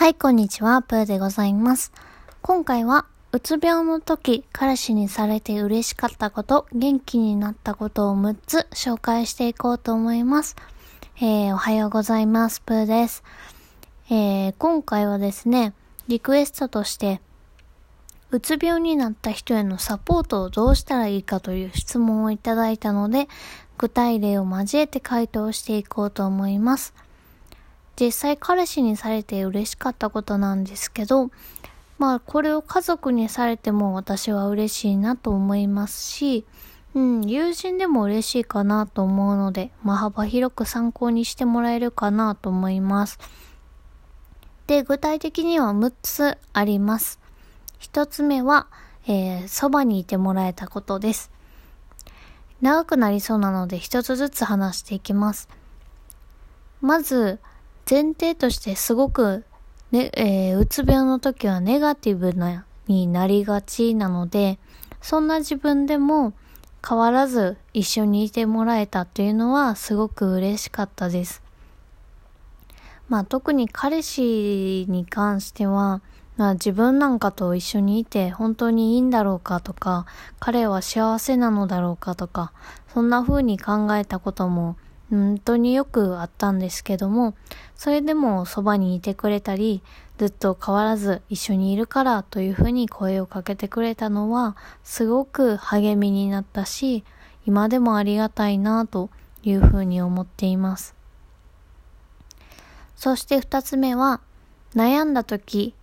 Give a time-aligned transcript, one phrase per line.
[0.00, 1.92] はい、こんにちは、プーでございます。
[2.40, 10.56] 今回は、うつ病の時、彼氏にされて嬉しかったこと、元気になったことを6つ紹介していこうと思います。
[11.18, 13.22] えー、おはようございます、プーです。
[14.08, 15.74] えー、今回はですね、
[16.08, 17.20] リクエストとして、
[18.30, 23.28] うつ病になった人へのサポートをどうしたらいいかという質問をいただいたので、
[23.76, 26.94] 具体例を交えて回答していこうと思います。
[27.98, 31.30] 実際彼氏にされて嬉しかったことなんですけど、
[31.98, 36.46] まあこれを家族にされても私は嬉しいなと思いますし、
[36.94, 43.18] うん、友人でも嬉しいかなと思うので、まあ幅広く参考にしてもらえるかなと思います。
[44.66, 47.20] で、具体的には6つあります。
[47.80, 48.68] 1つ目は、
[49.06, 51.30] えー、そばにいてもらえたことです。
[52.60, 55.48] 長くなりそうなので1つずつ話していきます。
[56.80, 57.40] まず、
[57.90, 59.44] 前提としてすごく、
[59.90, 64.60] ね、えー、うつ病の時はネガティブな、になりがちなので、
[65.02, 66.32] そんな自分でも
[66.88, 71.42] 変わらず一緒にいてもらえたっていうのはすごく嬉しかったです。
[73.08, 76.00] まあ特に彼氏に関しては、
[76.36, 80.06] まあ自分なんかと一緒にいて本当にいいんだろうかとか、
[80.38, 82.52] 彼は幸せなのだろうかとか、
[82.94, 84.76] そんな風に考えたことも
[85.10, 87.34] 本当によくあったんですけども、
[87.74, 89.82] それでもそばにいてくれたり、
[90.18, 97.04] ずっと変わらず一緒にいるからというふうに声をかけてくれたのは、すごく励みになったし、
[97.46, 99.10] 今でもありがたいなと
[99.42, 100.94] いうふうに思っています。
[102.96, 104.20] そして二つ目は、
[104.74, 105.74] 悩んだ時、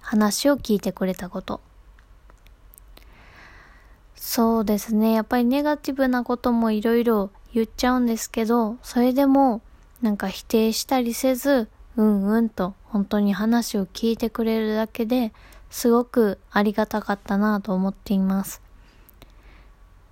[0.00, 1.60] 話を聞いてくれたこと。
[4.22, 5.12] そうですね。
[5.12, 9.62] やっぱりネガティブなこともいろいろ言っちゃうんですけど、それでも
[10.02, 15.32] なんか否定したりせず、うんうんと本当に話を聞いてくれるだけで
[15.70, 18.60] すごくありがたかったなと思っています。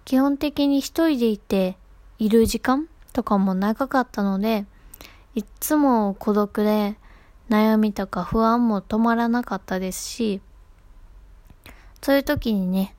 [0.06, 1.76] 基本的に一人でいて
[2.18, 4.64] いる時間とかも長かったので、
[5.34, 6.96] いつも孤独で
[7.50, 10.40] 悩みとか不安も止まらなかったですし、
[12.00, 12.94] そういう時にね、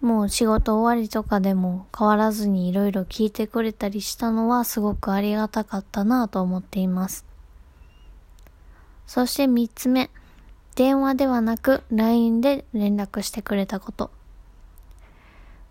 [0.00, 7.24] もう仕事終わりとかでも変わらずにいろいろ聞いてくれたりしたのはすごくありがたかったなと思っています。
[9.06, 10.10] そして三つ目、
[10.76, 14.10] 電話ではなく LINE で連絡してくれたこと。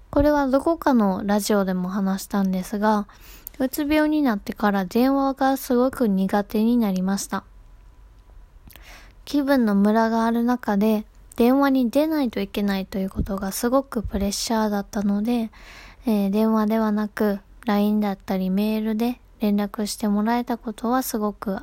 [0.09, 3.07] これはどこかのラジオでも話したんですが、
[3.59, 7.43] うつ病になってから電話がすごく苦手になりました。
[9.23, 11.05] 気分のムラがある中で、
[11.37, 15.51] 電話に出ないといけないということがすごくプレッシャーだったので、
[16.07, 21.59] えー、電話ではなく LINE だったりメールで連絡してもらえたことはすごく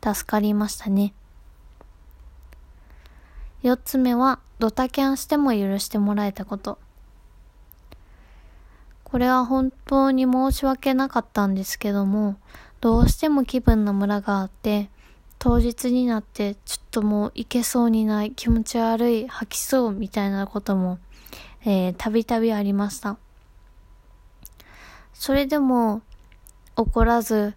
[0.00, 1.12] 助かりましたね。
[3.62, 6.78] 四つ目はドタキャンしても許してもらえたこと。
[9.02, 12.36] これは本当に申し訳なかったんですけども、
[12.80, 14.88] どうしても気分のムラがあって、
[15.46, 20.98] 当日になってちょっともういけそうにない気持ち悪い吐きそうみたいなことも、
[21.98, 23.16] たびたびありました。
[25.14, 26.02] それでも
[26.74, 27.54] 怒らず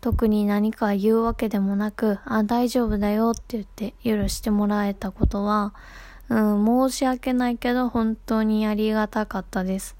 [0.00, 5.74] 特に何か言うわけでもなくあ大丈夫だよって言って許してもらえたことは
[6.28, 9.96] うん申し訳ないけど本当にありがたかったです。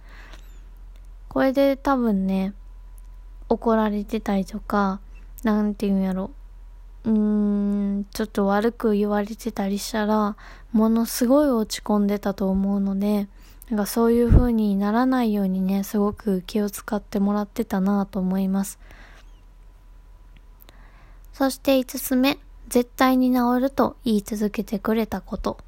[1.28, 2.54] これで多分ね
[3.48, 5.00] 怒られてたりとか
[5.42, 6.30] なんていうんやろ。
[7.04, 10.36] うーん、ちょっと悪く言われてたりしたら、
[10.72, 13.28] ものすごい落ち込んでたと思うので、
[13.70, 18.78] なんかそういう風にならないようにね、すごく気を使ってもらってたなと思います。
[21.32, 22.38] そして5つ目、
[22.68, 25.58] 絶対に治ると言い続けてくれたこと。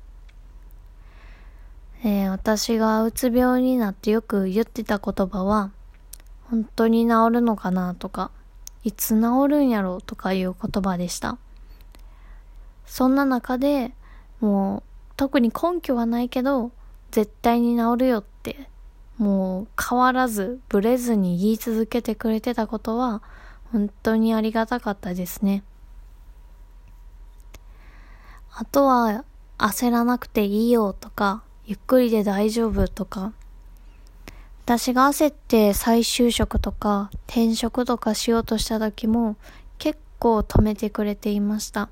[2.05, 5.71] えー、私がうつ病になってよく言ってた言葉は、
[6.45, 8.31] 本当に治るのかなとか、
[8.87, 11.39] いつ治るんやろうとかいう言葉でした。
[12.85, 13.93] そんな中で、
[14.38, 14.83] もう
[15.17, 16.71] 特に根拠はないけど、
[17.11, 18.71] 絶対に治るよって、
[19.19, 23.23] もう変わらず、ブレずに言い続けてくれてたことは、
[23.73, 25.65] 本当にありがたかったですね。
[28.53, 29.25] あとは、
[29.59, 33.32] 焦らなくていいよとか、ゆっくりで大丈夫とか、
[34.67, 39.37] 私が焦って再就職とか転職とかしようとした時も
[39.79, 41.89] 結構止めてくれていました。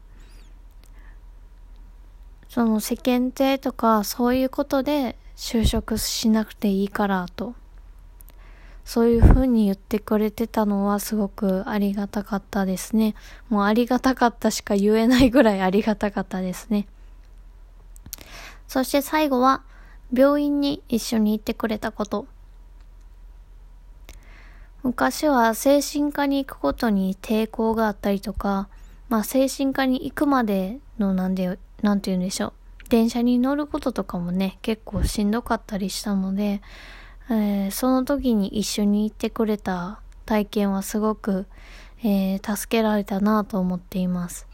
[2.49, 7.55] その世間体とかそういうことで就職しなくていいからと。
[8.85, 13.15] そういう風に言ってくれてたのはすごくありがたかったですね。
[13.51, 16.89] もうありがたかったしか言えないぐらいありがたかったですね。
[18.67, 19.63] そして最後は、
[20.13, 22.27] 病院に一緒に行ってくれたこと。
[24.85, 28.69] 昔は精神科に行くことに抵抗があったりとか、
[29.09, 32.53] まあ精神科に行くまでのなんで、なんて言うんでしょう。
[32.91, 36.61] 電車に乗ることとかもね、結構しんどかったりしたので、
[37.31, 41.47] えー、その時に一緒に行ってくれた体験はすごく、
[42.03, 44.47] えー、助けられたなと思っています。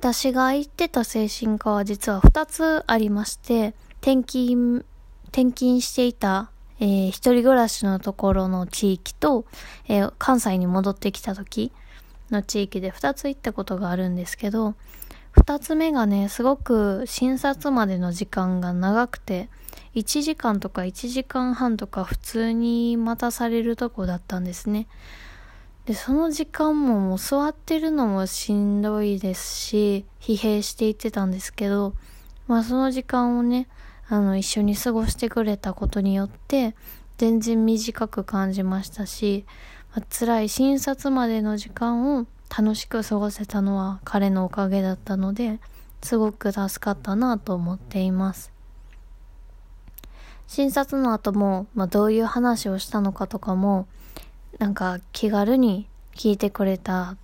[0.00, 4.84] 私が行ってた精神科は実は2つありまして、転勤、
[5.28, 9.44] 転勤していた、えー、一人暮らしのところの地域と、
[9.88, 11.72] えー、関西に戻ってきた時
[12.30, 14.74] の地域で2つ行ったことがあるんですけど、
[15.36, 19.48] 2つ目がね、すごく診察までの時間が長くて、
[19.94, 24.86] 1時間とか1時間半とか普通に待たされるとこだったんですね。
[25.86, 31.94] で、その時間ももう座ってるのもしんどいですし、疲弊していってたんですけど、
[32.46, 33.68] まあその時間をね、
[34.08, 36.74] あの一緒に過ごしてくれたことによって、
[37.18, 39.44] 全然短く感じましたし、
[39.94, 42.26] まあ、辛い診察までの時間を
[42.56, 45.60] 楽しく過ごせたのは彼のおかげだったので、
[46.02, 48.52] すごく助かったなと思っています。
[50.46, 53.86] 診察の後も、まあ、どういう話をしたのかとかも、
[54.58, 57.16] なんか気軽に聞いてくれた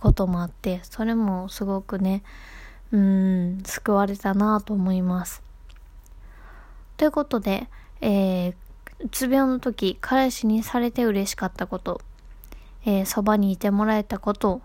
[0.00, 2.22] こともあって、それもすごくね、
[2.92, 5.43] うん、救われたなと思います。
[6.96, 7.68] ということで、
[8.00, 8.54] えー、
[9.00, 12.00] うつ病の時、彼氏にされて嬉しかったこと、
[12.86, 14.62] えー、そばにいてもらえたこと、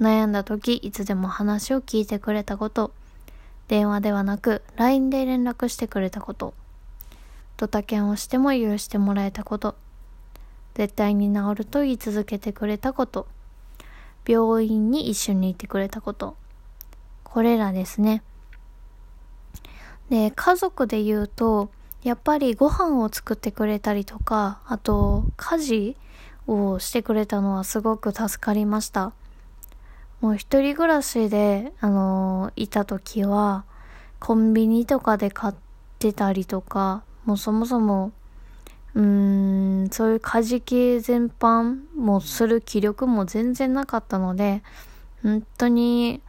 [0.00, 2.92] 悩んだ時、いつでも話を聞いてくれたこと、
[3.68, 6.54] 電話ではなく LINE で連絡してくれたこと、
[7.56, 9.76] ドタキャンをしても許してもらえたこと、
[10.74, 13.26] 絶対に治ると言い続けてくれたこと、
[14.26, 16.36] 病院に一緒にいてくれたこと、
[17.24, 18.22] これらですね。
[20.12, 21.70] で、家族で言うと、
[22.02, 25.96] やっぱりご飯を作ってくれたりとか、あと、家事
[26.46, 29.14] をしてくれたのはすごく助かりました。
[30.20, 33.64] もう一人暮らしで、あの、いた時は、
[34.20, 35.54] コンビニとかで買っ
[35.98, 38.12] てたりとか、もうそもそも、
[38.94, 44.62] うーん、そういう家事系全般もする気力も全然なかったので、
[45.22, 46.20] 本当に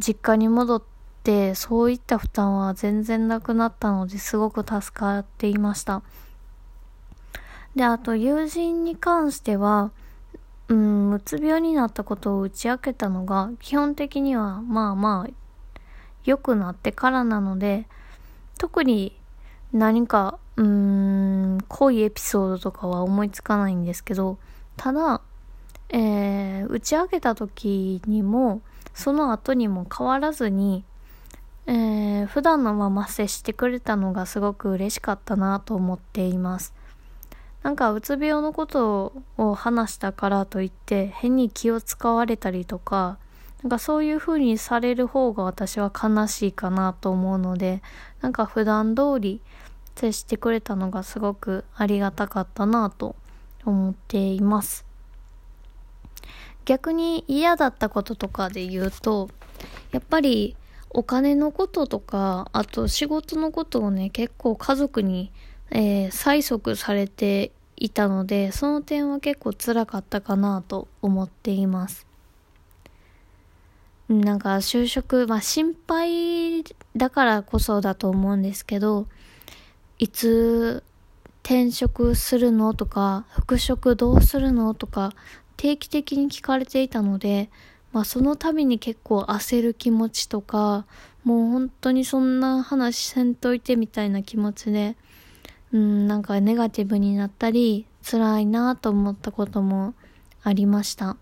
[0.00, 0.95] 実家に戻って
[1.54, 6.02] そういった負担は全然なくなったのですごく助かっていました。
[7.74, 9.90] で、あと友人に関しては、
[10.68, 15.32] うん、うつ病になったことを打ち明けたのが基本的にはまあまあ
[16.24, 17.86] 良くなってからなので
[18.58, 19.16] 特に
[19.72, 24.38] 何か、うーん、濃いエピソードとかは思いつかないんですけど、
[24.76, 25.20] ただ、
[25.90, 28.62] えー、打ち上げた時にも、
[28.94, 30.84] その後にも変わらずに、
[31.66, 36.72] えー、普段のまま接してくれたのがすごく嬉しかったなと思っています。
[37.62, 43.18] なんかうつ病のことを話したからといって変に気を使われたりとか、
[43.64, 47.82] なんかそういう風にされる方が私は悲しいかなと思うので、
[48.20, 49.40] なんか普段通り
[49.96, 53.16] 接してくれたのがすごくありがたかったなと
[53.64, 54.84] 思っています。
[56.66, 59.28] 逆に嫌だったこととかで言うと、
[59.90, 60.56] やっぱり
[60.90, 65.30] お金のこととか、あと仕事のことをね、結構家族に、
[65.70, 72.06] えー、催促されていたので、その点は結構辛かったかなと思っています。
[74.08, 76.64] なんか就職、まあ心配
[76.96, 79.06] だからこそだと思うんですけど、
[79.98, 80.84] いつ
[81.42, 85.12] 転職するのとか、復職どうするのとか、
[85.56, 87.50] 定期的に聞かれていたので、
[87.96, 90.84] まあその度に結構焦る気持ちとか、
[91.24, 94.98] もう本当にそんな話せんといてみたいな気持ちで、
[95.72, 99.94] うん、なんかネガティブになったり、辛いなと思ったことも
[100.42, 101.16] ありました。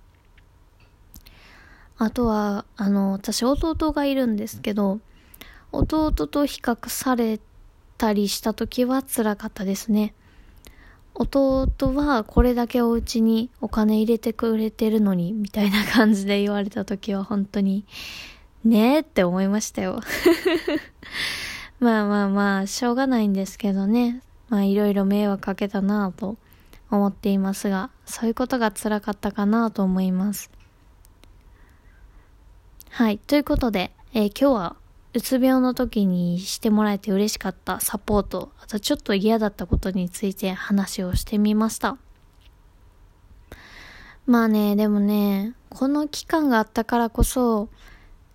[1.96, 4.98] あとは、あの、私弟がいるんですけど、
[5.70, 7.38] 弟と比較され
[7.98, 10.12] たりした時は辛かったですね。
[11.14, 17.84] 弟はこれだけお家にお金入れてくれてるのに、みたいな感じで言われた時は本当に、
[18.64, 20.00] ねえって思いましたよ。
[21.78, 24.22] まあまあまあ、しょうがないんですけどね。
[24.48, 26.36] まあいろいろ迷惑かけたなぁと
[26.90, 30.50] 思っていますが、そういうことが辛かったかなと思います。
[32.90, 33.18] はい。
[33.18, 34.76] ということで、えー、今日は
[35.14, 41.96] うつ病の時にしてもらえて嬉しかったサポート、あとちょっと嫌だったことについて話をしてみました。
[44.26, 47.68] まあね、でもね、この期間があったからこそ、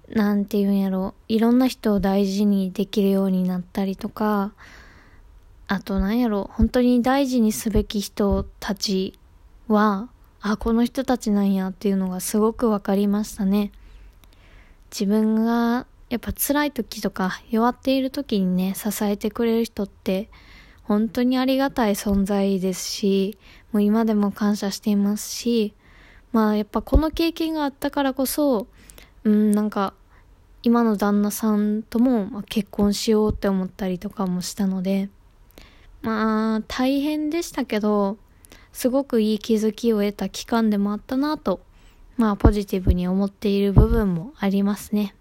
[0.07, 4.53] なんて言うんやろ、いろんな人を大事にできるようになったりとか、
[5.67, 9.19] あとなんやろ、本当に大事にすべき人たち
[9.67, 10.07] は、
[10.39, 13.74] あ、この人たちなんやっていうのがすごくわかりましたね。
[14.91, 20.29] 自分がやっぱ辛い時とか弱っている時にね、支えてくれる人って
[20.83, 23.37] 本当にありがたい存在ですし、
[23.71, 25.75] もう今でも感謝していますし、
[26.31, 28.67] まあやっぱこの経験があったからこそ、
[29.23, 29.93] うん、なんか
[30.63, 35.09] 今の旦那さんとも結婚しようって思ったりとかもしたので、
[36.01, 38.17] まあ大変でしたけど、
[38.73, 41.61] すごくいい気づきを得た期間でもあったなと、
[42.17, 45.13] まあポジティブに思っている部分もありますね。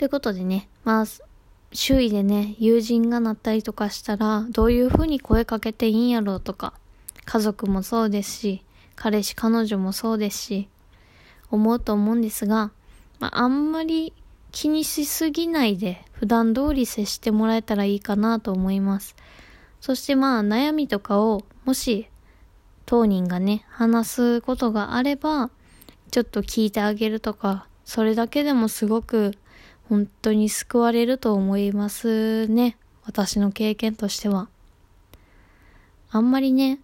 [0.00, 1.04] ということでね、まあ
[1.74, 6.72] 周囲でね、友人がなったりとかしたら、どういう風に声かけていいんやろうとか、
[7.26, 8.64] 家族もそうですし、
[8.96, 10.68] 彼氏彼女もそうですし、
[11.50, 12.70] 思うと思うんですが、
[13.18, 14.14] まあ、あんまり
[14.52, 19.14] 気にしすぎないで普段通り接してもらえたらいいかなと思います。
[19.82, 22.08] そしてまあ悩みとかをもし
[22.86, 25.50] 当人がね話すことがあれば
[26.10, 29.32] ちょっと聞いてあげるとかそれだけでもすごく
[29.90, 32.76] 本当に救われると思いますね。
[33.04, 34.48] 私の経験としては。
[36.12, 36.78] あんまりね、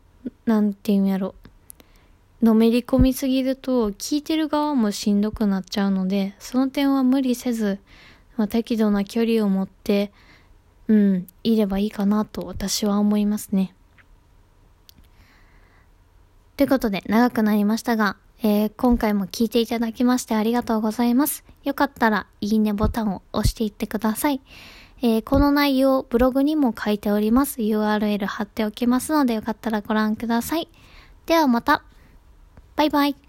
[0.45, 1.37] なんていうんやろ。
[2.43, 7.79] のめり込みすぎると聞いてる側もしんどくなっちゃうので、その点は無理せず、
[8.37, 10.11] まあ、適度な距離を持って、
[10.89, 13.73] うん、いればいいかなと私は思いますね。
[16.57, 21.45] ということで長くなりましたが、えー、今回も聞いていただきましてありがとうございます。
[21.65, 24.41] よかったらいいねボタンを押していってください。
[25.03, 27.61] えー、この内容、ブログにも書いております。
[27.61, 30.69] URL 貼っておきますので、よかったらご覧ください。
[31.27, 31.83] ではまた。
[32.77, 33.26] バイバイ。